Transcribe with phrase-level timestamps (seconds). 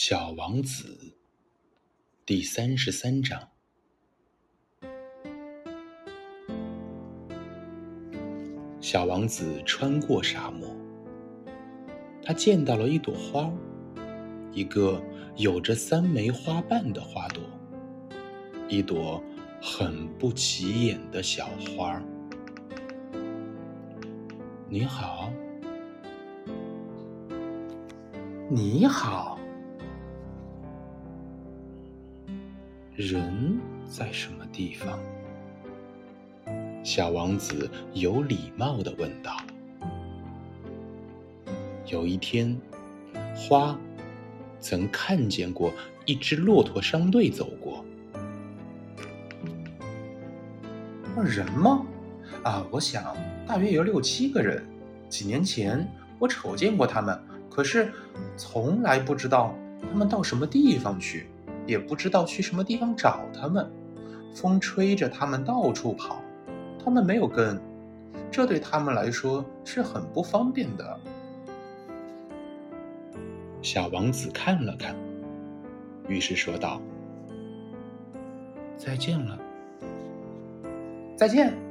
[0.00, 0.96] 小王子
[2.24, 3.48] 第三十三章。
[8.78, 10.68] 小王子穿过沙漠，
[12.22, 13.52] 他见到了一朵花，
[14.52, 15.02] 一个
[15.34, 17.42] 有着三枚花瓣的花朵，
[18.68, 19.20] 一朵
[19.60, 22.00] 很不起眼的小花。
[24.68, 25.32] 你好，
[28.48, 29.37] 你好。
[32.98, 34.98] 人在什么地方？
[36.82, 39.36] 小王子有礼貌的问道。
[41.86, 42.58] 有一天，
[43.36, 43.78] 花
[44.58, 45.72] 曾看见过
[46.06, 47.84] 一支骆驼商队走过。
[51.24, 51.86] 人吗？
[52.42, 54.60] 啊，我想大约有六七个人。
[55.08, 55.88] 几年前
[56.18, 57.16] 我瞅见过他们，
[57.48, 57.92] 可是
[58.36, 59.54] 从来不知道
[59.88, 61.28] 他们到什么地方去。
[61.68, 63.70] 也不知道去什么地方找他们，
[64.34, 66.22] 风吹着他们到处跑，
[66.82, 67.60] 他们没有根，
[68.30, 70.98] 这对他们来说是很不方便的。
[73.60, 74.96] 小王子看了看，
[76.08, 76.80] 于是说道
[78.78, 79.38] ：“再见了。”
[81.16, 81.67] 再见。